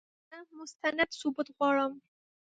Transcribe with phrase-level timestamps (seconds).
[0.29, 1.93] زه مستند ثبوت غواړم!